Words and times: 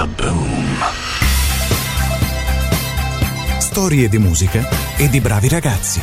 Kaboom! 0.00 0.78
Storie 3.58 4.08
di 4.08 4.16
musica 4.16 4.66
e 4.96 5.10
di 5.10 5.20
bravi 5.20 5.46
ragazzi. 5.50 6.00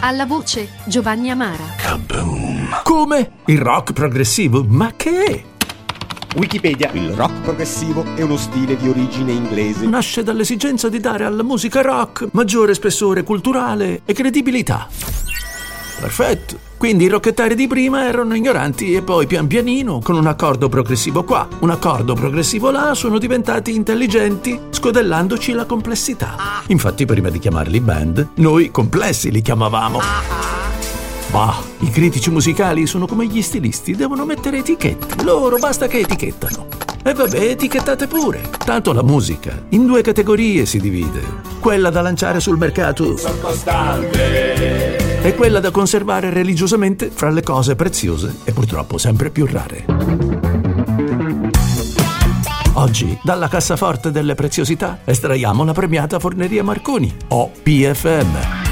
Alla 0.00 0.26
voce 0.26 0.68
Giovanni 0.86 1.30
Amara. 1.30 1.62
Kaboom! 1.76 2.80
Come? 2.82 3.30
Il 3.44 3.60
rock 3.60 3.92
progressivo? 3.92 4.64
Ma 4.66 4.94
che 4.96 5.22
è? 5.22 5.42
Wikipedia, 6.34 6.90
il 6.94 7.12
rock 7.12 7.42
progressivo 7.42 8.04
è 8.16 8.22
uno 8.22 8.36
stile 8.36 8.76
di 8.76 8.88
origine 8.88 9.30
inglese. 9.30 9.86
Nasce 9.86 10.24
dall'esigenza 10.24 10.88
di 10.88 10.98
dare 10.98 11.24
alla 11.24 11.44
musica 11.44 11.82
rock 11.82 12.30
maggiore 12.32 12.74
spessore 12.74 13.22
culturale 13.22 14.02
e 14.04 14.12
credibilità. 14.12 14.88
Perfetto. 16.02 16.58
Quindi 16.78 17.04
i 17.04 17.08
rocchettari 17.08 17.54
di 17.54 17.68
prima 17.68 18.08
erano 18.08 18.34
ignoranti 18.34 18.92
e 18.92 19.02
poi 19.02 19.28
pian 19.28 19.46
pianino, 19.46 20.00
con 20.02 20.16
un 20.16 20.26
accordo 20.26 20.68
progressivo 20.68 21.22
qua, 21.22 21.46
un 21.60 21.70
accordo 21.70 22.14
progressivo 22.14 22.72
là, 22.72 22.92
sono 22.94 23.18
diventati 23.18 23.72
intelligenti, 23.72 24.58
scodellandoci 24.70 25.52
la 25.52 25.64
complessità. 25.64 26.34
Infatti 26.66 27.06
prima 27.06 27.30
di 27.30 27.38
chiamarli 27.38 27.78
band, 27.78 28.28
noi 28.34 28.72
complessi 28.72 29.30
li 29.30 29.42
chiamavamo. 29.42 30.00
Bah, 31.30 31.62
i 31.78 31.90
critici 31.90 32.30
musicali 32.30 32.84
sono 32.86 33.06
come 33.06 33.26
gli 33.26 33.40
stilisti, 33.40 33.94
devono 33.94 34.24
mettere 34.24 34.58
etichette. 34.58 35.22
Loro 35.22 35.58
basta 35.58 35.86
che 35.86 36.00
etichettano. 36.00 36.81
E 37.04 37.14
vabbè, 37.14 37.38
etichettate 37.38 38.06
pure. 38.06 38.42
Tanto 38.64 38.92
la 38.92 39.02
musica 39.02 39.64
in 39.70 39.86
due 39.86 40.02
categorie 40.02 40.66
si 40.66 40.78
divide. 40.78 41.20
Quella 41.58 41.90
da 41.90 42.00
lanciare 42.00 42.38
sul 42.38 42.56
mercato 42.56 43.16
e 45.22 45.34
quella 45.34 45.60
da 45.60 45.70
conservare 45.70 46.30
religiosamente 46.30 47.10
fra 47.12 47.30
le 47.30 47.42
cose 47.42 47.74
preziose 47.74 48.36
e 48.44 48.52
purtroppo 48.52 48.98
sempre 48.98 49.30
più 49.30 49.46
rare. 49.46 49.84
Oggi, 52.74 53.18
dalla 53.22 53.48
cassaforte 53.48 54.10
delle 54.10 54.34
preziosità, 54.34 55.00
estraiamo 55.04 55.64
la 55.64 55.72
premiata 55.72 56.18
Forneria 56.18 56.64
Marconi, 56.64 57.14
o 57.28 57.50
PFM. 57.62 58.71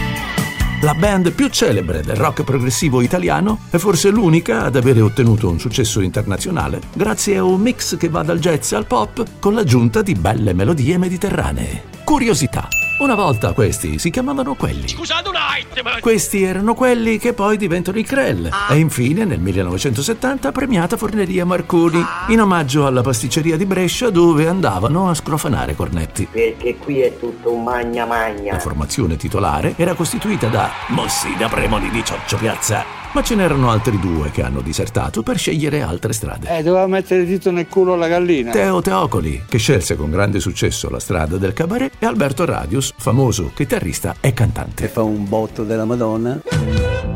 La 0.82 0.94
band 0.94 1.32
più 1.32 1.48
celebre 1.48 2.00
del 2.00 2.16
rock 2.16 2.42
progressivo 2.42 3.02
italiano 3.02 3.58
è 3.68 3.76
forse 3.76 4.08
l'unica 4.08 4.62
ad 4.62 4.76
avere 4.76 5.02
ottenuto 5.02 5.50
un 5.50 5.58
successo 5.58 6.00
internazionale 6.00 6.80
grazie 6.94 7.36
a 7.36 7.44
un 7.44 7.60
mix 7.60 7.98
che 7.98 8.08
va 8.08 8.22
dal 8.22 8.38
jazz 8.38 8.72
al 8.72 8.86
pop 8.86 9.22
con 9.40 9.52
l'aggiunta 9.52 10.00
di 10.00 10.14
belle 10.14 10.54
melodie 10.54 10.96
mediterranee. 10.96 11.82
Curiosità. 12.02 12.79
Una 13.00 13.14
volta 13.14 13.54
questi 13.54 13.98
si 13.98 14.10
chiamavano 14.10 14.54
quelli. 14.54 14.86
Scusate 14.86 15.30
un 15.30 15.34
attimo! 15.36 15.88
Questi 16.00 16.42
erano 16.42 16.74
quelli 16.74 17.16
che 17.16 17.32
poi 17.32 17.56
diventano 17.56 17.98
i 17.98 18.02
Krell. 18.02 18.50
E 18.68 18.76
infine, 18.76 19.24
nel 19.24 19.40
1970, 19.40 20.52
premiata 20.52 20.98
Forneria 20.98 21.46
Marconi, 21.46 22.04
in 22.28 22.42
omaggio 22.42 22.84
alla 22.84 23.00
pasticceria 23.00 23.56
di 23.56 23.64
Brescia 23.64 24.10
dove 24.10 24.46
andavano 24.46 25.08
a 25.08 25.14
scrofanare 25.14 25.74
cornetti. 25.74 26.28
perché 26.30 26.76
qui 26.76 27.00
è 27.00 27.18
tutto 27.18 27.50
un 27.52 27.62
magna 27.62 28.04
magna. 28.04 28.52
La 28.52 28.58
formazione 28.58 29.16
titolare 29.16 29.72
era 29.78 29.94
costituita 29.94 30.48
da 30.48 30.70
Mossina 30.88 31.48
Premoli 31.48 31.88
di 31.88 32.04
Cioccio 32.04 32.36
Piazza, 32.36 32.84
ma 33.12 33.22
ce 33.22 33.34
n'erano 33.34 33.70
altri 33.70 33.98
due 33.98 34.30
che 34.30 34.42
hanno 34.42 34.60
disertato 34.60 35.22
per 35.22 35.38
scegliere 35.38 35.82
altre 35.82 36.12
strade. 36.12 36.58
Eh, 36.58 36.62
doveva 36.62 36.86
mettere 36.86 37.22
il 37.22 37.26
dito 37.26 37.50
nel 37.50 37.66
culo 37.68 37.94
alla 37.94 38.08
gallina. 38.08 38.50
Teo 38.50 38.80
Teocoli, 38.80 39.44
che 39.48 39.58
scelse 39.58 39.96
con 39.96 40.10
grande 40.10 40.40
successo 40.40 40.88
la 40.88 41.00
strada 41.00 41.36
del 41.36 41.52
cabaret, 41.52 41.94
e 41.98 42.06
Alberto 42.06 42.44
Radius, 42.44 42.94
famoso 42.96 43.50
chitarrista 43.54 44.16
e 44.20 44.32
cantante. 44.32 44.88
fa 44.88 45.02
un 45.02 45.28
botto 45.28 45.64
della 45.64 45.84
Madonna. 45.84 46.40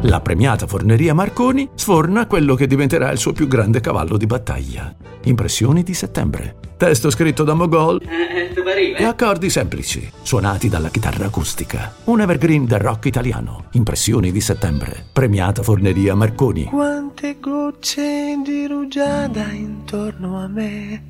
La 0.03 0.21
premiata 0.21 0.67
Forneria 0.67 1.15
Marconi 1.15 1.69
sforna 1.75 2.27
quello 2.27 2.55
che 2.55 2.67
diventerà 2.67 3.11
il 3.11 3.19
suo 3.19 3.33
più 3.33 3.49
grande 3.49 3.81
cavallo 3.81 4.17
di 4.17 4.27
battaglia. 4.27 4.95
Impressioni 5.25 5.83
di 5.83 5.95
settembre. 5.95 6.57
Testo 6.85 7.09
scritto 7.09 7.45
da 7.45 7.55
Mogol 7.55 7.99
e 8.03 9.05
accordi 9.05 9.49
semplici, 9.49 10.07
suonati 10.21 10.69
dalla 10.69 10.91
chitarra 10.91 11.25
acustica. 11.25 11.95
Un 12.05 12.21
evergreen 12.21 12.67
del 12.67 12.79
rock 12.79 13.07
italiano. 13.07 13.69
Impressioni 13.71 14.31
di 14.31 14.43
settembre. 14.43 15.07
Premiata 15.11 15.63
Forneria 15.63 16.15
Marconi. 16.15 16.65
Quante 16.65 17.39
gocce 17.41 18.39
di 18.45 18.67
rugiada 18.67 19.45
intorno 19.45 20.39
a 20.39 20.47
me. 20.47 21.05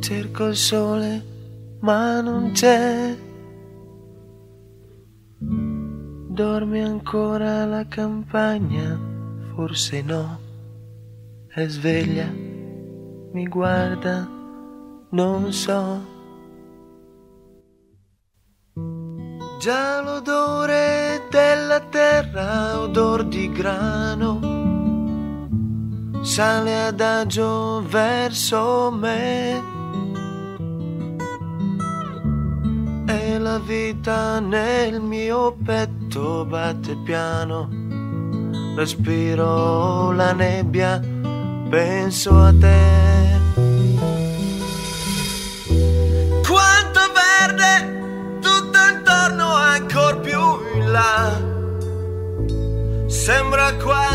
Cerco 0.00 0.46
il 0.46 0.56
sole, 0.56 1.22
ma 1.80 2.22
non 2.22 2.52
c'è. 2.52 3.14
Dorme 5.38 6.82
ancora 6.82 7.66
la 7.66 7.86
campagna? 7.86 8.98
Forse 9.54 10.00
no. 10.00 10.40
È 11.48 11.66
sveglia, 11.66 12.32
mi 13.32 13.46
guarda, 13.48 14.28
non 15.10 15.52
so. 15.52 16.10
Già 19.58 20.02
l'odore 20.02 21.26
della 21.30 21.80
terra, 21.80 22.80
odor 22.80 23.24
di 23.24 23.50
grano, 23.50 24.40
sale 26.22 26.86
adagio 26.86 27.82
verso 27.86 28.90
me. 28.90 29.70
E 33.06 33.38
la 33.38 33.58
vita 33.58 34.40
nel 34.40 35.00
mio 35.00 35.56
petto 35.64 36.44
batte 36.44 36.96
piano, 37.04 37.68
respiro 38.76 40.12
la 40.12 40.32
nebbia, 40.32 41.00
penso 41.70 42.36
a 42.38 42.52
te. 42.58 43.01
quoi 53.80 54.11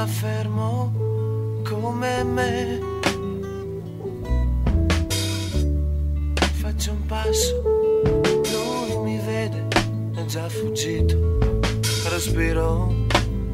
resta 0.00 0.06
fermo 0.06 0.92
come 1.64 2.24
me. 2.24 2.80
Faccio 6.52 6.92
un 6.92 7.06
passo, 7.06 7.62
lui 8.50 8.96
mi 9.04 9.18
vede, 9.18 9.66
è 10.14 10.24
già 10.24 10.48
fuggito. 10.48 11.48
Respiro 12.08 12.94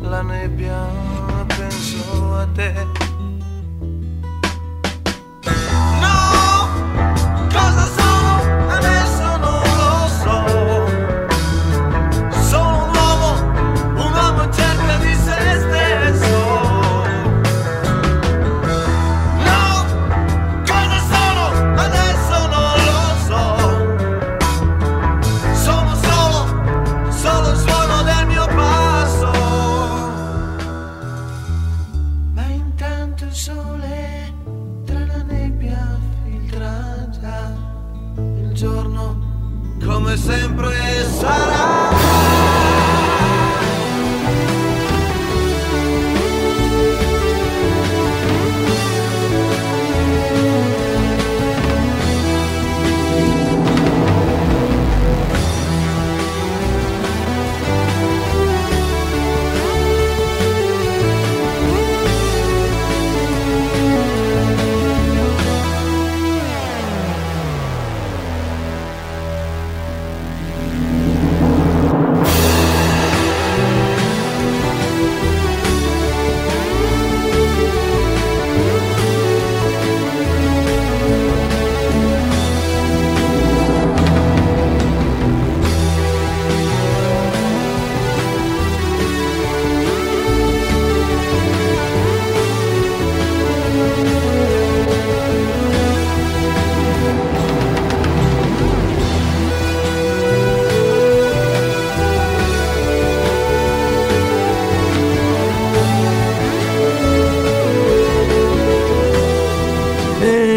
la 0.01 0.23
nebbia, 0.23 0.87
penso 1.47 2.35
a 2.35 2.47
te. 2.55 3.06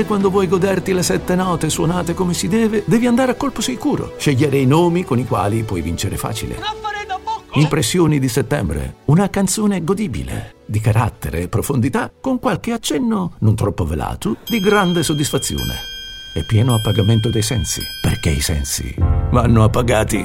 Quando 0.05 0.29
vuoi 0.29 0.47
goderti 0.47 0.93
le 0.93 1.03
sette 1.03 1.35
note 1.35 1.69
suonate 1.69 2.13
come 2.13 2.33
si 2.33 2.47
deve, 2.47 2.83
devi 2.85 3.07
andare 3.07 3.31
a 3.31 3.35
colpo 3.35 3.61
sicuro. 3.61 4.13
Scegliere 4.17 4.57
i 4.57 4.65
nomi 4.65 5.03
con 5.03 5.19
i 5.19 5.25
quali 5.25 5.63
puoi 5.63 5.81
vincere 5.81 6.17
facile. 6.17 6.57
Impressioni 7.53 8.19
di 8.19 8.29
settembre. 8.29 8.97
Una 9.05 9.29
canzone 9.29 9.83
godibile, 9.83 10.55
di 10.65 10.79
carattere 10.79 11.41
e 11.41 11.47
profondità, 11.47 12.11
con 12.21 12.39
qualche 12.39 12.73
accenno, 12.73 13.33
non 13.39 13.55
troppo 13.55 13.85
velato, 13.85 14.37
di 14.47 14.59
grande 14.59 15.01
soddisfazione. 15.01 15.73
E 16.35 16.45
pieno 16.45 16.75
appagamento 16.75 17.29
dei 17.29 17.41
sensi, 17.41 17.81
perché 18.01 18.29
i 18.29 18.41
sensi 18.41 18.93
vanno 19.31 19.63
appagati. 19.63 20.23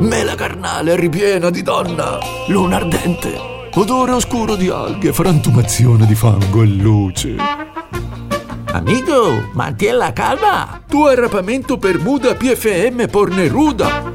Mela 0.00 0.34
carnale 0.34 0.94
ripiena 0.96 1.48
di 1.48 1.62
donna, 1.62 2.18
luna 2.48 2.76
ardente, 2.76 3.70
odore 3.74 4.12
oscuro 4.12 4.56
di 4.56 4.68
alghe, 4.68 5.12
frantumazione 5.12 6.06
di 6.06 6.14
fango 6.14 6.62
e 6.62 6.66
luce. 6.66 7.63
Amico, 8.74 9.50
mantieni 9.52 9.98
la 9.98 10.12
calma! 10.12 10.82
Tuo 10.88 11.06
arrapamento 11.06 11.78
per 11.78 12.00
muda 12.00 12.34
PFM 12.34 13.06
porneruda! 13.08 14.13